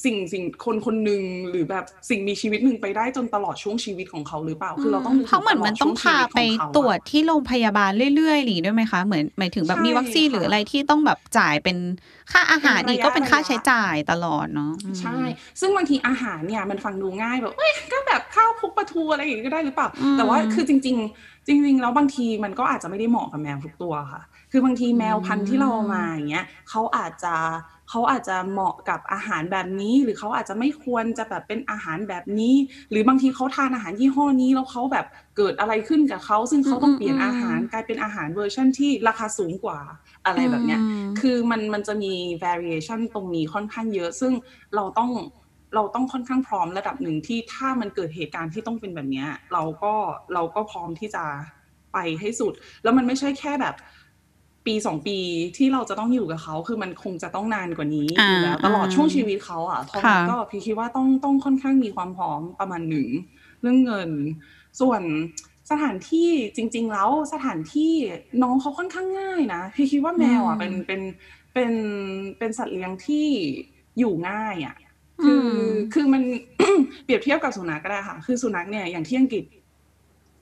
[0.05, 6.41] สิ่งสิ่งคนคนหนึ่งหรือแบบสิ่งมีชีวิตหนึ่งไปได้จนตลอดช่วงชีวิตของเขาหรือเปล่าคือเราต้องเพราะเหมือนมันต้องพาไป
[6.77, 11.77] ตรวจที่โรงพยาบาลเรื่อยๆหรือด้วยไหมคะเหมือนหมายถึงแบบมีวัคซีนหรืออะไรที่ต้องแบบจ่ายเป็น
[12.33, 15.19] ค่าอาหารอีกก็เป็นค่าใช้จ่ายตลอดเนาะใช่
[15.61, 27.35] ซึ่งบางทีอาหารเนี่ยมันฟังดูง่ายแบบเอ้ยก็แบบข้าวคลุกปลาทูอะไรอย่างงี้ก็ได้หรือเปล่าอืมแต่ว่าคือจริง ๆ จริง ๆ แล้วบางทีมันก็อาจจะไม่ได้เหมาะกับแมวทุกตัวค่ะ คือบางทีแมวพันธุ์ที่เราเอามาอย่างเงี้ยเขาอาจจะ
[27.91, 32.55] เขาอาจจะเหมาะกับอาหารแบบนี้ หรือเขาอาจจะไม่ควรจะแบบเป็นอาหารแบบนี้
[32.91, 35.07] หรือบางทีเขาทานอาหารยี่ห้อนี้แล้วเขาแบบ
[35.37, 39.81] เกิดอะไรขึ้นกับเขาซึ่งเขาต้องเปลี่ยนอาหารกลายเป็นอาหารเวอร์ชันที่ราคาสูงกว่า
[40.27, 42.13] อะไรแบบเนี้ยอืมคือมันมันจะมี
[42.45, 44.33] variation ตรงนี้ค่อนข้างเยอะ ซึ่ง
[44.75, 45.11] เราต้อง
[45.75, 49.95] เราต้องค่อนข้างพร้อมระดับหนึ่งที่ถ้ามันเกิดเหตุการณ์ที่ต้องเป็นแบบเนี้ยเราก็
[50.35, 51.25] เราก็พร้อมที่จะ
[51.93, 53.75] ไปให้สุด แล้วมันไม่ใช่แค่แบบ
[54.69, 55.19] ปีสองปี
[55.57, 63.09] ที่เราจะต้องอยู่กับเขาคือมันคงจะต้องนานกว่านี้อยู่แล้วอ่าตลอดอ่าช่วงชีวิตเขาอะเพราะงั้นค่ะก็พี่คิดว่าต้องต้องค่อนข้างมีความพร้อมประมาณหนึ่ง
[63.61, 64.11] เรื่องเงิน
[64.81, 65.03] ส่วน
[65.71, 67.93] สถานที่จริง ๆ แล้วสถานที่
[68.43, 71.01] น้องเขาค่อนข้างง่ายนะพี่คิดว่าแมวอะอืมเป็นเป็น
[71.55, 71.73] เป็น
[72.39, 73.27] เป็นสัตว์เลี้ยงที่
[73.99, 74.77] อยู่ง่ายอะ
[75.25, 75.47] คือ
[75.95, 76.23] คือมัน
[77.05, 79.45] เปรียบเทียบกับสุนัขก็ได้ค่ะ คือสุนัขเนี่ยอย่างที่อังกฤษ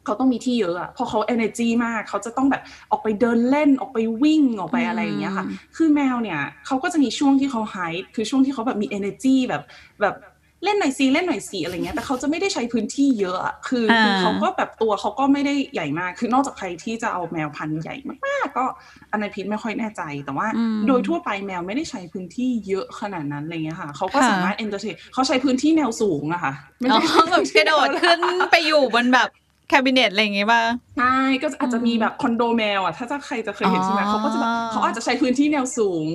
[0.07, 7.77] เขาต้องมีที่เยอะอะเพราะเขา energy มาก เขาจะต้องแบบออกไปเดินเล่นออกไปวิ่งออกไปอะไรอย่างเงี้ยค่ะ คือแมวเนี่ยเขาก็จะมีช่วงที่เขาไฮ
[8.15, 9.63] คือช่วงที่เขาแบบมี energy แบบ
[10.03, 10.17] แบบ
[10.65, 18.65] เล่นหน่อยซีเล่นหน่อยซีอะไรเงี้ยแต่เขาจะไม่ได้ใช้พื้นที่เยอะอะคือคือเขาก็แบบตัวเขาก็ไม่ได้ใหญ่มาก คือนอกจากใครที่จะเอาแมวพันธุ์ใหญ่มากๆก็
[19.13, 20.47] อันนั้นพิษไม่ค่อยแน่ใจ แต่ว่า
[20.87, 29.29] โดยทั่วไปแมวไม่ได้ใช้พื้นที่เยอะขนาดนั้นอะไรเงี้ยค่ะเขาก็สามารถ entertain เขาใช้พื้นที่แนวสูงอะค่ะไม่อ๋อได้แบบกระโดดขึ้นไปอยู่บนแบบ
[29.69, 30.63] cabinet อะไรอย่างเงี้ยป่ะ
[30.99, 36.07] ใช่ก็อาจจะมีแบบคอนโดแมวอะถ้าจะใครจะเคยเห็นใช่ไหมอ๋อเขาก็จะแบบเขาอาจจะใช้พื้นที่แนวสูง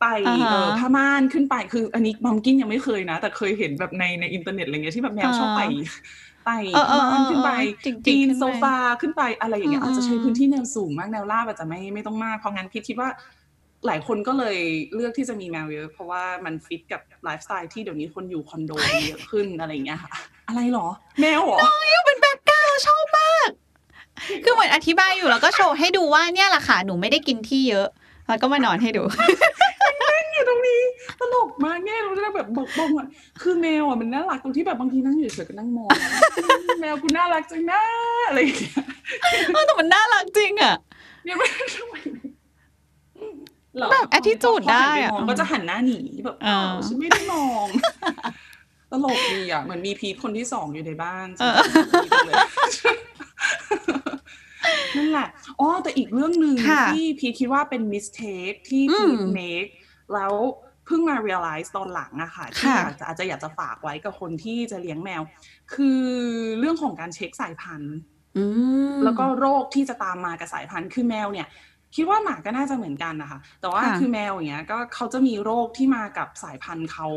[0.00, 5.66] ไต่อ่าฮะเออผ้าม่านขึ้นไปคือ อันนี้ Pumpkin ยังไม่เคยนะ แต่เคยเห็นแบบในในอินเทอร์เน็ตอะไรเงี้ยที่แบบแมวชอบไต่
[6.44, 13.08] ไต่เออเออผ้าม่านขึ้นไปเออจริงๆปีนขึ้นไปโซฟาขึ้นไปอะไรอย่างเงี้ยอืมอาจจะใช้พื้นที่แนวสูงมากแนวราบอาจจะไม่ไม่ต้องมากเพราะงั้นพี่คิดว่า
[13.86, 14.58] หลายคนก็เลย
[14.94, 18.72] เลือกที่จะมีแมวเยอะเพราะว่ามันฟิตกับไลฟ์สไตล์ที่เดี๋ยวนี้คนอยู่คอนโด
[19.08, 20.10] เยอะขึ้นอะไรอย่างเงี้ยค่ะ
[20.48, 20.86] อะไรหรอ
[21.20, 21.58] แมวเหรอ
[22.04, 22.38] เป็นแบ็ค
[22.76, 23.50] ราชอบมาก
[24.44, 27.88] คือเหมือนอธิบายอยู่แล้วก็โชว์ให้ดูว่าเนี่ยแหละค่ะหนูไม่ได้กินที่เยอะ
[28.28, 29.02] แล้วก็มานอนให้ดู
[30.32, 30.80] อยู่ตรงนี้
[31.20, 33.06] ตลกมากแง่เราจะแบบบอกบอกอะ
[33.42, 35.88] คือแมวอะมันน่ารักตรงที่แบบบางทีนั่งอยู่เฉยๆก็นั่งมอง
[36.80, 37.82] แมวกูน่ารักจังนะ
[38.28, 38.74] อะไรอย่างเงี้ย
[39.66, 40.74] แต่มันน่ารักจริงอะ
[41.24, 41.94] เนี่ยมันทำไม
[43.76, 46.36] เหรอแบบ attitude พอหันได้ปอะมองก็จะหันหน้าหนีแบบ
[46.86, 47.66] ฉันไม่ได้มอง
[49.04, 51.54] ลกดีอะเหมือนมีพีทคนที่สองอยู่ในบ้านเออ
[52.04, 52.34] ดีจังเลย
[54.96, 55.28] นั่นแหละ
[55.60, 59.70] อ๋อแต่อีกเรื่องหนึ่งค่ะที่พีทคิดว่าเป็น mistake ที่อืพีมท make
[60.14, 60.32] แล้ว
[60.86, 65.22] เพิ่งมา realize ตอนหลังอะค่ะที่ค่ะอยากจะอาจจะอยากจะฝากไว้กับคนที่จะเลี้ยงแมว
[65.74, 66.02] คือ
[66.58, 67.96] เรื่องของการเช็คสายพันธุ์
[68.36, 68.44] อื
[68.94, 71.48] มแล้วก็โรคที่จะตามมากับสายพันธุ์คือแมวเนี่ย
[71.94, 77.08] คิดว่าหมาก็น่าจะเหมือนกันนะคะ แต่ว่าค่ะคือแมวอย่างเงี้ยก็เขาจะมีโรคที่มากับสายพันธุ์เขา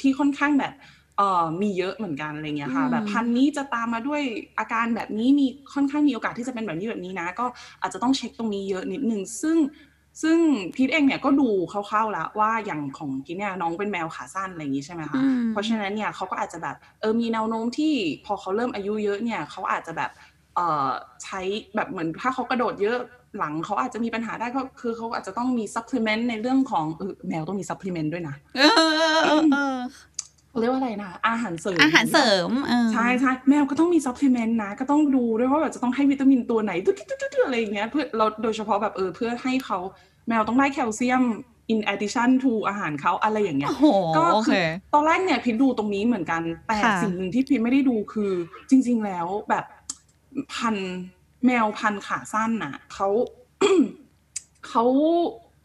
[0.00, 0.72] ที่ค่อนข้างแบบ
[1.18, 4.22] เอ่อมีเยอะเหมือนกันอะไรเงี้ยค่ะอืมแบบพันธุ์นี้จะตามมาด้วย
[4.58, 7.46] อาการแบบนี้มีค่อนข้างมีโอกาสที่จะเป็นแบบนี้แบบนี้นะ ก็
[7.82, 9.58] อาจจะต้องเช็คตรงนี้เยอะนิดนึงซึ่ง
[10.22, 10.38] ซึ่ง
[10.74, 17.92] พีทเองเนี่ยก็ดูคร่าวๆแล้วว่าอย่างของพีทเนี่ยน้องเป็นแมวขาสั้นอะไรอย่างงี้ใช่ไหมคะอืมเพราะฉะนั้นเนี่ยเขาก็อาจจะแบบเออมีแนวโน้มที่
[18.24, 20.10] พอเขาเริ่มอายุเยอะเนี่ยเขาอาจจะแบบ
[20.56, 20.90] เอ่อ
[21.24, 21.40] ใช้
[21.74, 22.98] แบบเหมือนถ้าเขากระโดดเยอะ
[23.38, 28.36] หลังเขาอาจจะมีปัญหาได้ก็คือเขาอาจจะต้องมี supplement ในเรื่องของเออแมวต้องมี supplement ด้วยนะ
[30.54, 39.78] เออเออเออเออเขาเรียกว่าอะไรนะอาหารเสริมอาหารเสริมเออใช่ใช่แมวก็ต้องมี supplement นะ ก็ต้องดูด้วยว่าแบบจะต้องให้วิตามินตัวไหนตุ๊ดตุ๊ดตุ๊ดตุ๊ดอะไรอย่างเงี้ยเพื่อเราโดยเฉพาะแบบเออเพื่อให้เขา
[40.28, 41.22] แมวต้องได้แคลเซียม
[41.72, 43.86] in addition to อาหารเขาอะไรอย่างเงี้ยโอ้โห
[44.16, 48.32] ก็โอคืเคอตอนแรกเนี่ยพิดดูตรงนี้เหมือนกัน แต่ค่ะสิ่งหนึ่งที่พิดไม่ได้ดูคือ
[48.70, 49.64] จริง ๆ แล้วแบบ
[50.54, 50.92] พันธุ์
[51.46, 53.08] แมวพันธุ์ขาสั้นน่ะเขา
[54.68, 54.84] เขา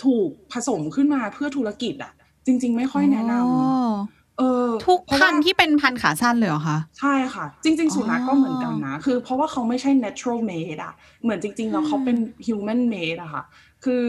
[0.04, 2.14] ถูกผสมขึ้นมาเพื่อธุรกิจอะ
[2.46, 12.82] จริง ๆ ไม่ค่อยแนะนอ๋อำ เออทุกเพราะพัว่านธุ์ที่เป็นพันธุ์ขาสั้นเลยเหรอคะ ใช่ค่ะ จริง ๆ สุนัขก็อ๋อเหมือนกันนะ คือเพราะว่าเขาไม่ใช่ natural made อะเหมือนจริง ๆ แล้วเขาเป็น human
[12.94, 13.44] made อะค่ะ
[13.86, 14.06] คือ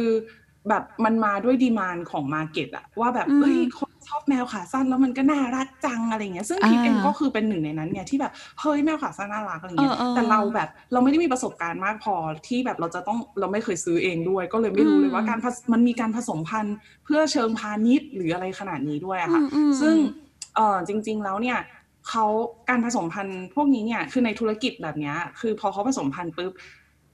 [0.69, 3.89] แบบมันมาด้วยดีมานของ market อะว่าแบบอืมเอ้ยคนช
[4.21, 12.15] อบแมวขาสั้นแล้วมันก็น่ารักจังอะไรเงี้ยซึ่งอ่าพีทเองก็คือเป็นหนึ่งในนั้นไงที่แบบเฮ้ยแมวขาสั้นน่ารักอะไรเงี้ยเออเออแต่เราแบบเราไม่ได้มีประสบการณ์มากพอ
[12.47, 19.97] ที่แบบเราจะต้องเราไม่เคยซื้อเองด้วย ก็เลยไม่รู้เลยว่าการผสมันมีการผสมพันธุ์เพื่อเชิงพาณิชย์หรืออะไรขนาดนี้ด้วยอะค่ะอืมอืมซึ่ง
[20.57, 21.59] เออจริง ๆ แล้วเนี่ย
[22.09, 22.25] เขา
[22.69, 26.53] การผสมพันธุ์พวกนี้เนี่ยคือในธุรกิจแบบเนี้ยคือพอเขาผสมพันธุ์ปุ๊บ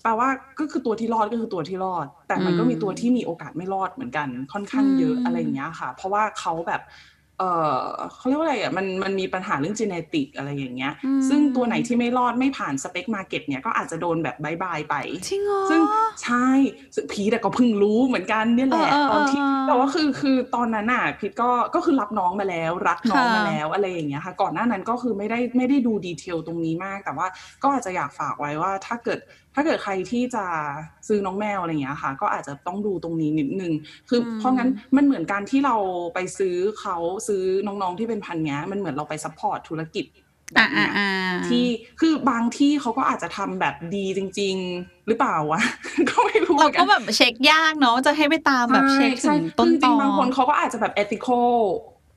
[0.03, 0.29] แปลว่า
[0.59, 6.83] ก็คือตัวที่รอดก็คือตัวที่รอด แต่มันก็มีตัวที่มีโอกาสไม่รอดเหมือนกันค่อนข้างเยอะอืมอะไรอย่างเงี้ยค่ะ เพราะว่าเขาแบบ
[7.39, 7.81] เออ
[8.17, 14.95] เขาเรียกว่าอะไรอะมันมันมีปัญหาเรื่อง genetic อะไรอย่างเงี้ยอืมซึ่งตัวไหนที่ไม่รอดไม่ผ่านสเปค market เนี่ยก็อาจจะโดนแบบ bye bye ไป
[15.29, 15.81] จริงเหรอซึ่ง
[16.23, 16.49] ใช่
[16.95, 27.27] ซึ่งพีทอะก็เพิ่งรู้เหมือนกันเนี่ยแหละเออเออตอนที่เออแต่ว่าคือคือตอนนั้นน่ะพีทก็ก็คือรับน้องมาแล้ว รักน้องค่ะมาแล้วอะไรอย่างเงี้ยค่ะ ก่อนหน้านั้นก็คือไม่ได้ไม่ได้ดู detail ตรงนี้มาก แต่ว่า
[27.63, 29.19] ก็อาจจะอยากฝากไว้ว่าถ้าเกิด
[29.57, 30.45] ถ้าเกิดใครที่จะ
[31.09, 33.73] ซื้อน้องแมวอะไรอย่างเงี้ยค่ะ ก็อาจจะต้องดูตรงนี้นิดนึง
[34.09, 35.77] คืออมเพราะงั้นมันเหมือนการที่เรา
[36.15, 36.97] ไปซื้อเขา
[37.29, 40.05] ซื้อน้องๆที่เป็นพันธุ์เนี้ยมันเหมือนเราไปซัพพอร์ตธุรกิจ
[40.55, 41.07] แบอ่าบอ่าเนี้ยอ่า
[41.47, 41.65] ที่
[42.01, 45.61] คือบางที่เขาก็อาจจะทำแบบดีจริง ๆ หรือเปล่าวะ
[46.11, 51.51] ก็ไม่รู้หเรามือนก็แบบเช็คยากเนาะจะให้ไปตามแบบเช็คถึใช่งใช่ต้นคือจตริองๆบางคนเขาก็อาจจะแบบ ethical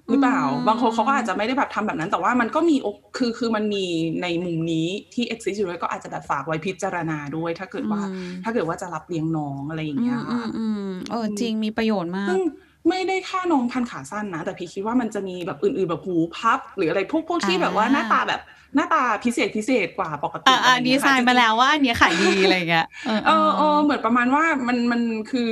[0.09, 3.85] หรือเปล่าอืมบางคนเขาก็อาจจะไม่ได้แบบทำแบบนั้น แต่ว่ามันก็มีโอคือคือมันมี
[4.21, 12.41] ในมุมนี้ที่ exist อยู่ด้วยก็อาจจะแบบฝากไว้พิจารณาด้วย ถ้าเกิดว่าอืมถ้าเกิดว่าจะรับเลี้ยงน้องอะไรอย่างอืเงี้ยมอืค่ะมอืมเออจริงมีประโยชน์มากซึ่ง
[12.89, 18.41] ไม่ได้แค่น้องพันขาสั้นนะ แต่พี่คิดว่ามันจะมีแบบอื่นๆแบบหูพับ หรืออะไรพวกพวกที่อ่าแบบว่าหน้าตาแบบ
[18.75, 25.49] หน้าตาพิเศษพิเศษกว่าปกติอ่าอ่าะรดีเงี้ยไซค่ะน์มาแล้วว่าอันเนี้ยขายดีอะไรเงี้ยเออเออเออเหมือนประมาณว่ามันมันคือ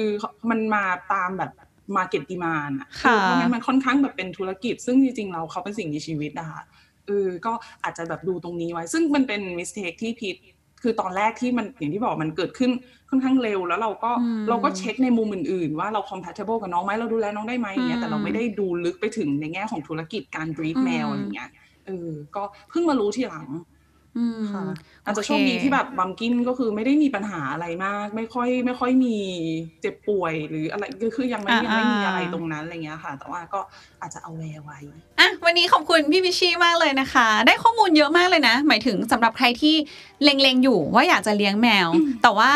[0.50, 1.52] มันมาตามแบบ
[1.96, 6.62] market demand อะค่ะเพราะงั้นมันค่อนข้างแบบเป็นธุรกิจ ซึ่งจริงๆเราเขาเป็นสิ่งมีชีวิตอะค่ะ
[7.08, 10.36] เออก็อาจจะแบบดูตรงนี้ไว้ ซึ่งมันเป็น mistake ที่ผิด
[10.84, 12.72] คือตอนแรกที่มันอย่างที่บอกมันเกิดขึ้น
[13.10, 21.50] ค่อนข้างเร็วแล้วเราก็อืมเราก็เช็คในมุมอื่นๆ ว่าเรา compatible กับน้องไหมเราดูแลน้องได้ไหมอย่างเงี้ยแต่เราไม่ได้ดูลึกไปถึงในแง่ของธุรกิจการ breed อืมแมวอะไรเงี้ย
[21.86, 23.48] เออก็เพิ่งมารู้ทีหลัง
[24.18, 24.66] อืมค่ะ
[25.06, 29.16] อาจจะโอเคโชคดีที่แบบบัมกินก็คือไม่ได้มีปัญหาอะไรมาก ไม่ค่อย ไม่ค่อยมี
[29.82, 33.60] เจ็บป่วยหรืออะไรก็คือยังไม่อ่ายังไม่มีอะไรอ่าตรงนั้นอะไรเงี้ยค่ะ แต่ว่าก็
[34.02, 34.78] อาจจะ aware ไว้
[35.20, 39.76] อะวันนี้ขอบคุณพี่พิชชี่มากเลยนะคะ ได้ข้อมูลเยอะมากเลยนะ หมายถึงสำหรับใครที่
[40.24, 41.88] เล็งๆอยู่ว่าอยากจะเลี้ยงแมว
[42.24, 42.52] แต่ว่า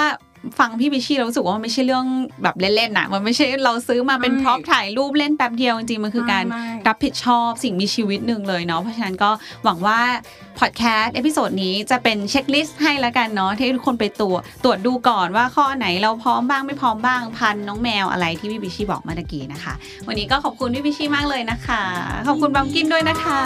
[0.59, 2.05] ฟังพี่พิชชี่เรารู้สึกว่ามันไม่ใช่เรื่อง
[2.43, 9.29] แบบเล่นๆนะมันไม่ใช่เราซื้อมาเป็นไม่ prop ถ่ายรูปเล่นแป๊บเดียวจริงๆมันคือการไม่ไม่รับผิดชอบสิ่งมีชีวิตหนึ่งเลยเนาะเพราะฉะนั้นก็
[9.63, 9.99] หวังว่า
[10.59, 19.73] พอดแคสต์ episode นี้จะเป็น checklist ให้แล้วกันเนาะที่ทุกคนไปตรวจตรวจดูก่อนว่าข้อไหนเราพร้อมบ้างไม่พร้อมบ้างพันธุ์น้องแมวอะไรที่พี่พิชชี่บอกเมื่อตะกี้นะคะ
[20.07, 21.81] วันนี้ก็ขอบคุณพี่พิชชี่มากเลยนะคะ
[22.27, 23.39] ขอบคุณบัมกินด้วยนะคะ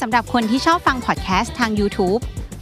[0.00, 2.22] สำหรับคนที่ชอบฟังพอดแคสต์ทาง YouTube